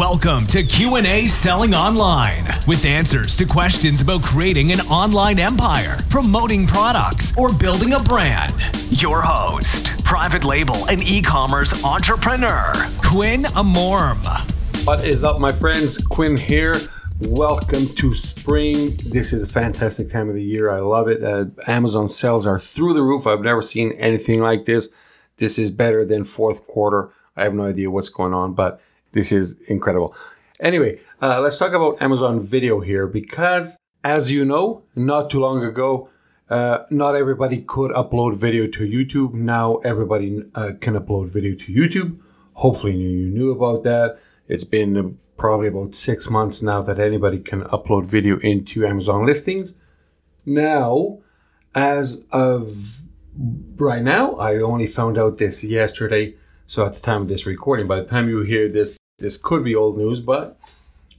Welcome 0.00 0.46
to 0.46 0.62
Q&A 0.62 1.26
Selling 1.26 1.74
Online 1.74 2.46
with 2.66 2.86
answers 2.86 3.36
to 3.36 3.44
questions 3.44 4.00
about 4.00 4.22
creating 4.22 4.72
an 4.72 4.80
online 4.86 5.38
empire, 5.38 5.98
promoting 6.08 6.66
products, 6.66 7.36
or 7.36 7.52
building 7.52 7.92
a 7.92 7.98
brand. 7.98 8.54
Your 8.88 9.20
host, 9.20 10.02
private 10.02 10.42
label 10.42 10.88
and 10.88 11.02
e-commerce 11.02 11.84
entrepreneur, 11.84 12.72
Quinn 13.04 13.42
Amorim. 13.42 14.24
What 14.86 15.04
is 15.04 15.22
up, 15.22 15.38
my 15.38 15.52
friends? 15.52 15.98
Quinn 15.98 16.34
here. 16.34 16.76
Welcome 17.28 17.94
to 17.96 18.14
spring. 18.14 18.96
This 19.04 19.34
is 19.34 19.42
a 19.42 19.46
fantastic 19.46 20.08
time 20.08 20.30
of 20.30 20.34
the 20.34 20.42
year. 20.42 20.70
I 20.70 20.80
love 20.80 21.08
it. 21.08 21.22
Uh, 21.22 21.44
Amazon 21.66 22.08
sales 22.08 22.46
are 22.46 22.58
through 22.58 22.94
the 22.94 23.02
roof. 23.02 23.26
I've 23.26 23.42
never 23.42 23.60
seen 23.60 23.92
anything 23.92 24.40
like 24.40 24.64
this. 24.64 24.88
This 25.36 25.58
is 25.58 25.70
better 25.70 26.06
than 26.06 26.24
fourth 26.24 26.66
quarter. 26.66 27.10
I 27.36 27.42
have 27.44 27.52
no 27.52 27.66
idea 27.66 27.90
what's 27.90 28.08
going 28.08 28.32
on, 28.32 28.54
but 28.54 28.80
this 29.12 29.32
is 29.32 29.60
incredible. 29.68 30.14
Anyway, 30.60 31.00
uh, 31.22 31.40
let's 31.40 31.58
talk 31.58 31.72
about 31.72 32.00
Amazon 32.02 32.40
Video 32.40 32.80
here 32.80 33.06
because, 33.06 33.78
as 34.04 34.30
you 34.30 34.44
know, 34.44 34.82
not 34.94 35.30
too 35.30 35.40
long 35.40 35.64
ago, 35.64 36.08
uh, 36.50 36.84
not 36.90 37.14
everybody 37.14 37.62
could 37.62 37.92
upload 37.92 38.36
video 38.36 38.66
to 38.66 38.80
YouTube. 38.80 39.34
Now 39.34 39.76
everybody 39.76 40.42
uh, 40.54 40.72
can 40.80 40.94
upload 40.94 41.28
video 41.28 41.54
to 41.56 41.72
YouTube. 41.72 42.18
Hopefully, 42.54 42.96
you 42.96 43.30
knew 43.30 43.52
about 43.52 43.84
that. 43.84 44.18
It's 44.48 44.64
been 44.64 45.18
probably 45.36 45.68
about 45.68 45.94
six 45.94 46.28
months 46.28 46.60
now 46.60 46.82
that 46.82 46.98
anybody 46.98 47.38
can 47.38 47.62
upload 47.62 48.04
video 48.04 48.38
into 48.40 48.86
Amazon 48.86 49.24
listings. 49.24 49.80
Now, 50.44 51.20
as 51.74 52.26
of 52.32 53.02
right 53.76 54.02
now, 54.02 54.34
I 54.34 54.56
only 54.56 54.86
found 54.86 55.16
out 55.16 55.38
this 55.38 55.64
yesterday. 55.64 56.34
So 56.66 56.84
at 56.84 56.94
the 56.94 57.00
time 57.00 57.22
of 57.22 57.28
this 57.28 57.46
recording, 57.46 57.86
by 57.86 58.00
the 58.00 58.06
time 58.06 58.28
you 58.28 58.42
hear 58.42 58.68
this, 58.68 58.96
this 59.20 59.36
could 59.36 59.62
be 59.62 59.74
old 59.74 59.96
news, 59.96 60.20
but 60.20 60.58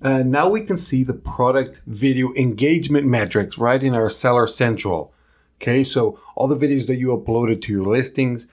uh, 0.01 0.23
now 0.23 0.49
we 0.49 0.61
can 0.61 0.77
see 0.77 1.03
the 1.03 1.13
product 1.13 1.81
video 1.85 2.33
engagement 2.33 3.05
metrics 3.07 3.57
right 3.57 3.81
in 3.81 3.93
our 3.93 4.09
Seller 4.09 4.47
Central. 4.47 5.13
Okay, 5.61 5.83
so 5.83 6.19
all 6.35 6.47
the 6.47 6.57
videos 6.57 6.87
that 6.87 6.97
you 6.97 7.09
uploaded 7.09 7.61
to 7.61 7.71
your 7.71 7.85
listings, 7.85 8.47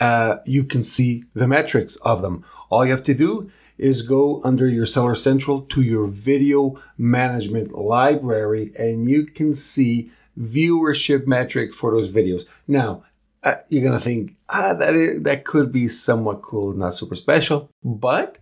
uh, 0.00 0.38
you 0.44 0.64
can 0.64 0.82
see 0.82 1.22
the 1.34 1.46
metrics 1.46 1.96
of 1.96 2.20
them. 2.20 2.44
All 2.68 2.84
you 2.84 2.90
have 2.90 3.04
to 3.04 3.14
do 3.14 3.50
is 3.78 4.02
go 4.02 4.42
under 4.42 4.66
your 4.66 4.86
Seller 4.86 5.14
Central 5.14 5.62
to 5.62 5.82
your 5.82 6.06
video 6.06 6.80
management 6.98 7.72
library 7.72 8.72
and 8.76 9.08
you 9.08 9.24
can 9.24 9.54
see 9.54 10.10
viewership 10.36 11.26
metrics 11.28 11.76
for 11.76 11.92
those 11.92 12.10
videos. 12.10 12.44
Now, 12.66 13.04
uh, 13.44 13.54
you're 13.68 13.84
gonna 13.84 14.00
think 14.00 14.34
ah, 14.48 14.74
that 14.74 14.94
is, 14.94 15.22
that 15.22 15.44
could 15.44 15.70
be 15.70 15.86
somewhat 15.86 16.42
cool, 16.42 16.72
not 16.72 16.94
super 16.94 17.14
special, 17.14 17.70
but 17.84 18.38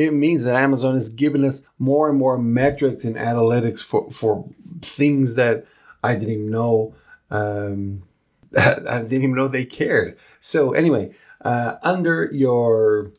it 0.00 0.14
means 0.14 0.44
that 0.44 0.56
Amazon 0.56 0.96
is 0.96 1.10
giving 1.10 1.44
us 1.44 1.62
more 1.78 2.08
and 2.08 2.18
more 2.18 2.38
metrics 2.38 3.04
and 3.04 3.16
analytics 3.16 3.84
for, 3.84 4.10
for 4.10 4.48
things 4.80 5.34
that 5.34 5.66
I 6.02 6.14
didn't 6.14 6.34
even 6.34 6.50
know. 6.50 6.94
Um, 7.30 8.04
I 8.56 9.00
didn't 9.02 9.12
even 9.12 9.34
know 9.34 9.46
they 9.46 9.66
cared. 9.66 10.16
So 10.40 10.72
anyway, 10.72 11.14
uh, 11.44 11.74
under 11.82 12.30
your 12.32 13.12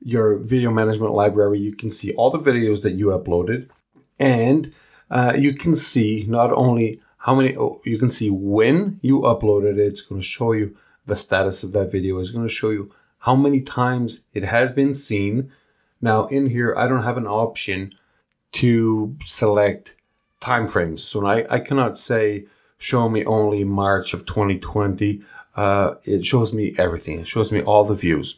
your 0.00 0.36
video 0.36 0.70
management 0.70 1.12
library, 1.12 1.58
you 1.58 1.74
can 1.74 1.90
see 1.90 2.12
all 2.14 2.30
the 2.30 2.38
videos 2.38 2.82
that 2.82 2.92
you 2.92 3.06
uploaded, 3.06 3.68
and 4.20 4.72
uh, 5.10 5.34
you 5.36 5.54
can 5.54 5.74
see 5.74 6.24
not 6.28 6.52
only 6.52 7.00
how 7.18 7.34
many. 7.34 7.56
Oh, 7.56 7.80
you 7.84 7.98
can 7.98 8.12
see 8.12 8.30
when 8.30 9.00
you 9.02 9.22
uploaded 9.22 9.72
it. 9.72 9.86
It's 9.86 10.02
going 10.02 10.20
to 10.20 10.26
show 10.26 10.52
you 10.52 10.76
the 11.06 11.16
status 11.16 11.64
of 11.64 11.72
that 11.72 11.90
video. 11.90 12.20
It's 12.20 12.30
going 12.30 12.46
to 12.46 12.54
show 12.54 12.70
you 12.70 12.92
how 13.18 13.34
many 13.34 13.60
times 13.60 14.20
it 14.34 14.44
has 14.44 14.70
been 14.70 14.94
seen 14.94 15.50
now 16.00 16.26
in 16.26 16.48
here, 16.48 16.74
I 16.76 16.88
don't 16.88 17.02
have 17.02 17.16
an 17.16 17.26
option 17.26 17.94
to 18.52 19.16
select 19.24 19.96
timeframes. 20.40 21.00
So 21.00 21.26
I, 21.26 21.46
I 21.50 21.58
cannot 21.58 21.98
say 21.98 22.46
show 22.78 23.08
me 23.08 23.24
only 23.24 23.64
March 23.64 24.14
of 24.14 24.24
2020. 24.26 25.22
Uh, 25.56 25.94
it 26.04 26.24
shows 26.24 26.52
me 26.52 26.74
everything. 26.78 27.18
It 27.20 27.28
shows 27.28 27.50
me 27.50 27.60
all 27.62 27.84
the 27.84 27.94
views. 27.94 28.36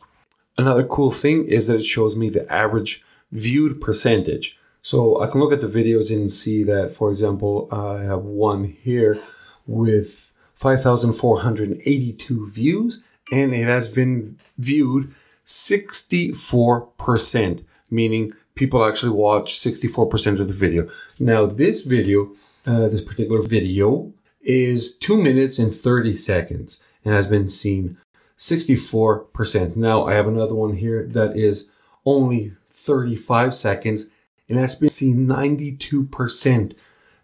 Another 0.57 0.85
cool 0.85 1.11
thing 1.11 1.47
is 1.47 1.67
that 1.67 1.77
it 1.77 1.85
shows 1.85 2.17
me 2.17 2.29
the 2.31 2.51
average 2.53 3.05
viewed 3.31 3.81
percentage. 3.81 4.59
So 4.83 5.21
I 5.21 5.27
can 5.27 5.41
look 5.41 5.53
at 5.53 5.61
the 5.61 5.67
videos 5.67 6.11
and 6.11 6.33
see 6.33 6.63
that, 6.65 6.91
for 6.91 7.11
example, 7.11 7.69
I 7.71 8.03
have 8.03 8.23
one 8.23 8.65
here 8.65 9.21
with 9.67 10.33
5,482 10.55 12.51
views 12.51 13.05
and 13.31 13.53
it 13.53 13.65
has 13.65 13.89
been 13.89 14.39
viewed 14.59 15.15
64%, 15.51 17.65
meaning 17.91 18.33
people 18.55 18.85
actually 18.85 19.11
watch 19.11 19.59
64% 19.59 20.39
of 20.39 20.47
the 20.47 20.55
video. 20.55 20.89
Now, 21.19 21.47
this 21.47 21.83
video, 21.83 22.31
uh, 22.67 22.87
this 22.89 23.01
particular 23.01 23.43
video, 23.43 24.13
is 24.43 24.95
2 24.99 25.21
minutes 25.21 25.59
and 25.59 25.75
30 25.75 26.15
seconds 26.15 26.79
and 27.05 27.13
has 27.13 27.27
been 27.27 27.49
seen 27.49 27.99
64%. 28.39 29.75
Now, 29.75 30.07
I 30.07 30.15
have 30.15 30.29
another 30.29 30.55
one 30.55 30.77
here 30.77 31.05
that 31.09 31.37
is 31.37 31.73
only 32.07 32.53
35 32.73 33.53
seconds 33.55 34.07
and 34.49 34.57
has 34.57 34.77
been 34.77 34.89
seen 34.89 35.27
92%, 35.27 36.77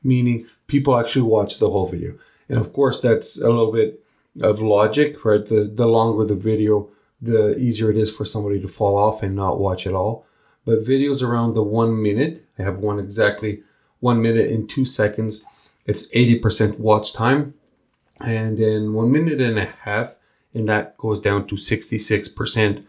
meaning 0.03 0.48
people 0.66 0.98
actually 0.98 1.22
watch 1.22 1.60
the 1.60 1.70
whole 1.70 1.86
video. 1.86 2.19
And 2.48 2.59
of 2.59 2.72
course, 2.72 3.00
that's 3.00 3.38
a 3.38 3.48
little 3.48 3.70
bit 3.70 4.03
of 4.41 4.60
logic, 4.60 5.25
right? 5.25 5.47
The, 5.47 5.70
the 5.72 5.86
longer 5.86 6.25
the 6.25 6.34
video, 6.34 6.91
the 7.21 7.56
easier 7.56 7.91
it 7.91 7.97
is 7.97 8.10
for 8.10 8.25
somebody 8.25 8.60
to 8.60 8.69
fall 8.69 8.97
off 8.97 9.22
and 9.22 9.34
not 9.34 9.59
watch 9.59 9.87
at 9.87 9.94
all. 9.94 10.27
But 10.65 10.84
videos 10.84 11.22
around 11.22 11.54
the 11.54 11.62
one 11.62 12.03
minute, 12.03 12.44
I 12.59 12.62
have 12.62 12.78
one 12.78 12.99
exactly 12.99 13.62
one 14.00 14.21
minute 14.21 14.50
and 14.50 14.69
two 14.69 14.84
seconds. 14.84 15.43
It's 15.87 16.09
80% 16.09 16.78
watch 16.78 17.12
time. 17.12 17.54
And 18.21 18.59
then 18.59 18.93
one 18.93 19.12
minute 19.12 19.41
and 19.41 19.59
a 19.59 19.66
half, 19.66 20.16
and 20.54 20.69
that 20.69 20.97
goes 20.99 21.21
down 21.21 21.47
to 21.49 21.54
66%. 21.54 22.84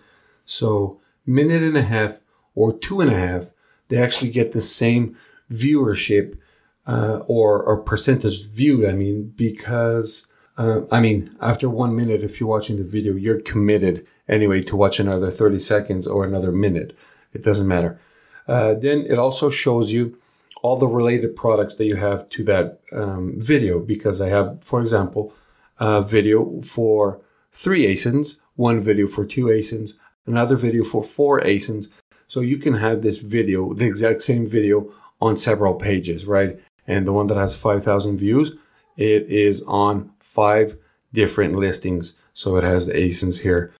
So, 0.46 1.00
minute 1.26 1.62
and 1.62 1.78
a 1.78 1.84
half 1.84 2.20
or 2.56 2.78
two 2.78 3.02
and 3.02 3.12
a 3.12 3.18
half, 3.18 3.52
they 3.90 3.98
actually 3.98 4.32
get 4.32 4.54
the 4.54 4.62
same 4.62 5.18
viewership 5.52 6.38
uh, 6.86 7.20
or, 7.28 7.62
or 7.62 7.78
percentage 7.78 8.48
viewed. 8.48 8.86
I 8.86 8.94
mean, 8.94 9.34
because 9.36 10.28
uh, 10.58 10.82
I 10.92 11.00
mean, 11.00 11.36
after 11.40 11.70
one 11.70 11.96
minute, 11.96 12.24
if 12.24 12.40
you're 12.40 12.50
watching 12.50 12.78
the 12.78 12.84
video, 12.84 13.14
you're 13.14 13.42
committed 13.42 14.06
anyway 14.28 14.62
to 14.64 14.76
watch 14.76 15.00
another 15.00 15.30
30 15.30 15.60
seconds 15.60 16.08
or 16.08 16.24
another 16.24 16.52
minute. 16.52 16.98
It 17.34 17.44
doesn't 17.44 17.68
matter. 17.68 18.00
Uh, 18.48 18.74
then 18.74 19.06
it 19.08 19.20
also 19.20 19.50
shows 19.50 19.92
you 19.92 20.18
all 20.64 20.78
the 20.78 20.88
related 20.88 21.36
products 21.36 21.76
that 21.76 21.86
you 21.86 21.96
have 21.96 22.28
to 22.30 22.44
that 22.46 22.80
um, 22.92 23.36
video 23.38 23.80
because 23.80 24.22
I 24.22 24.30
have, 24.30 24.64
for 24.64 24.82
example, 24.82 25.34
a 25.80 26.02
video 26.02 26.62
for 26.62 27.22
three 27.52 27.86
ASINs, 27.86 28.40
one 28.56 28.82
video 28.82 29.08
for 29.08 29.26
two 29.26 29.46
ASINs, 29.46 29.94
another 30.26 30.56
video 30.56 30.84
for 30.84 31.04
four 31.04 31.42
ASINs. 31.42 31.90
So 32.28 32.40
you 32.40 32.58
can 32.58 32.74
have 32.74 33.02
this 33.02 33.20
video, 33.20 33.74
the 33.74 33.86
exact 33.86 34.24
same 34.24 34.48
video, 34.48 34.92
on 35.22 35.38
several 35.38 35.74
pages, 35.74 36.26
right? 36.26 36.60
And 36.86 37.06
the 37.06 37.14
one 37.14 37.28
that 37.28 37.38
has 37.38 37.56
5,000 37.56 38.18
views, 38.18 38.52
it 38.98 39.24
is 39.32 39.64
on 39.64 40.12
five 40.38 40.78
different 41.14 41.56
listings. 41.56 42.16
So 42.34 42.58
it 42.58 42.64
has 42.64 42.86
the 42.86 42.94
ASINs 42.94 43.38
here. 43.48 43.74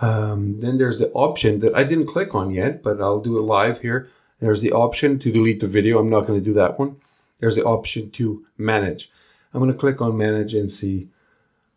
Um, 0.00 0.60
then 0.60 0.76
there's 0.76 0.98
the 0.98 1.10
option 1.12 1.52
that 1.60 1.74
I 1.74 1.82
didn't 1.84 2.12
click 2.14 2.34
on 2.34 2.50
yet, 2.50 2.82
but 2.82 3.00
I'll 3.00 3.20
do 3.28 3.38
it 3.38 3.42
live 3.42 3.80
here. 3.80 4.08
There's 4.40 4.60
the 4.60 4.72
option 4.72 5.18
to 5.20 5.32
delete 5.32 5.60
the 5.60 5.74
video. 5.78 5.98
I'm 5.98 6.10
not 6.10 6.26
going 6.26 6.38
to 6.38 6.44
do 6.50 6.54
that 6.54 6.78
one. 6.78 6.96
There's 7.40 7.56
the 7.56 7.64
option 7.64 8.10
to 8.12 8.44
manage. 8.58 9.10
I'm 9.52 9.60
going 9.60 9.72
to 9.72 9.84
click 9.84 10.00
on 10.00 10.16
manage 10.16 10.54
and 10.54 10.70
see. 10.70 11.08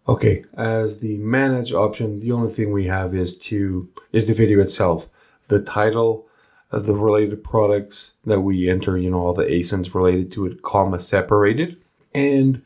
Okay, 0.07 0.45
as 0.55 0.99
the 0.99 1.17
manage 1.17 1.73
option, 1.73 2.19
the 2.19 2.31
only 2.31 2.51
thing 2.53 2.71
we 2.71 2.85
have 2.87 3.13
is 3.13 3.37
to 3.49 3.89
is 4.13 4.25
the 4.25 4.33
video 4.33 4.61
itself, 4.61 5.09
the 5.49 5.61
title, 5.61 6.27
of 6.71 6.85
the 6.85 6.95
related 6.95 7.43
products 7.43 8.15
that 8.25 8.41
we 8.41 8.69
enter, 8.69 8.97
you 8.97 9.09
know, 9.09 9.19
all 9.19 9.33
the 9.33 9.45
ASINs 9.45 9.93
related 9.93 10.31
to 10.33 10.45
it, 10.45 10.61
comma 10.63 10.99
separated, 10.99 11.77
and 12.13 12.61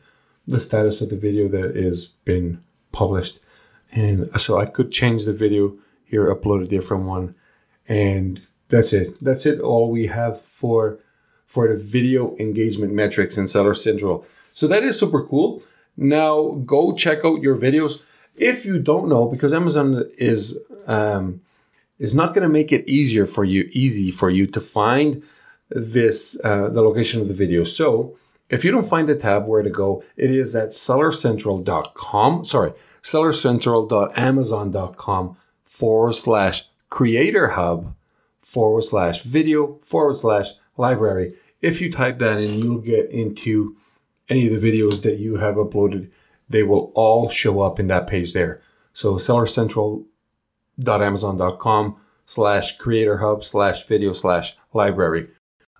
the 0.46 0.60
status 0.60 1.00
of 1.00 1.10
the 1.10 1.16
video 1.16 1.48
that 1.48 1.76
is 1.76 2.06
been 2.24 2.62
published. 2.90 3.40
And 3.92 4.28
so 4.40 4.58
I 4.58 4.66
could 4.66 4.90
change 4.90 5.24
the 5.24 5.32
video 5.32 5.76
here, 6.04 6.34
upload 6.34 6.64
a 6.64 6.66
different 6.66 7.04
one, 7.04 7.34
and 7.88 8.40
that's 8.68 8.92
it. 8.92 9.20
That's 9.20 9.46
it. 9.46 9.60
All 9.60 9.90
we 9.90 10.06
have 10.06 10.40
for 10.40 10.98
for 11.46 11.68
the 11.68 11.76
video 11.76 12.34
engagement 12.38 12.94
metrics 12.94 13.36
in 13.36 13.46
Seller 13.46 13.74
Central. 13.74 14.24
So 14.54 14.66
that 14.66 14.82
is 14.82 14.98
super 14.98 15.22
cool. 15.22 15.62
Now 15.96 16.52
go 16.64 16.94
check 16.94 17.24
out 17.24 17.42
your 17.42 17.56
videos. 17.56 18.00
If 18.34 18.64
you 18.64 18.78
don't 18.78 19.08
know, 19.08 19.26
because 19.26 19.52
Amazon 19.52 20.04
is 20.16 20.58
um, 20.86 21.42
is 21.98 22.14
not 22.14 22.34
going 22.34 22.42
to 22.42 22.48
make 22.48 22.72
it 22.72 22.88
easier 22.88 23.26
for 23.26 23.44
you, 23.44 23.68
easy 23.72 24.10
for 24.10 24.30
you 24.30 24.46
to 24.46 24.60
find 24.60 25.22
this 25.68 26.40
uh, 26.42 26.68
the 26.68 26.82
location 26.82 27.20
of 27.20 27.28
the 27.28 27.34
video. 27.34 27.64
So 27.64 28.16
if 28.52 28.64
you 28.64 28.70
don't 28.70 28.86
find 28.86 29.08
the 29.08 29.16
tab 29.16 29.46
where 29.46 29.62
to 29.62 29.70
go, 29.70 30.04
it 30.16 30.30
is 30.30 30.54
at 30.54 30.68
sellercentral.com. 30.68 32.44
Sorry, 32.44 32.72
sellercentral.amazon.com 33.02 35.36
forward 35.64 36.12
slash 36.12 36.68
creator 36.90 37.48
hub 37.48 37.94
forward 38.42 38.84
slash 38.84 39.22
video 39.22 39.78
forward 39.82 40.18
slash 40.18 40.50
library. 40.76 41.32
If 41.62 41.80
you 41.80 41.90
type 41.90 42.18
that 42.18 42.40
in, 42.40 42.60
you'll 42.60 42.80
get 42.80 43.08
into 43.08 43.78
any 44.28 44.46
of 44.46 44.52
the 44.60 44.70
videos 44.70 45.00
that 45.02 45.18
you 45.18 45.36
have 45.36 45.54
uploaded. 45.54 46.10
They 46.50 46.62
will 46.62 46.92
all 46.94 47.30
show 47.30 47.62
up 47.62 47.80
in 47.80 47.86
that 47.86 48.06
page 48.06 48.34
there. 48.34 48.60
So 48.92 49.14
sellercentral.amazon.com 49.14 51.96
slash 52.26 52.76
creator 52.76 53.16
hub 53.16 53.44
slash 53.44 53.86
video 53.86 54.12
slash 54.12 54.58
library. 54.74 55.28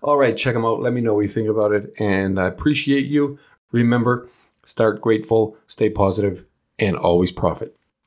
All 0.03 0.17
right, 0.17 0.35
check 0.35 0.53
them 0.53 0.65
out. 0.65 0.81
Let 0.81 0.91
me 0.91 0.99
know 0.99 1.13
what 1.13 1.21
you 1.21 1.29
think 1.29 1.47
about 1.47 1.71
it. 1.71 1.95
And 1.97 2.37
I 2.37 2.47
appreciate 2.47 3.05
you. 3.05 3.39
Remember, 3.71 4.29
start 4.65 4.99
grateful, 4.99 5.55
stay 5.65 5.89
positive, 5.89 6.45
and 6.77 6.97
always 6.97 7.31
profit. 7.31 7.77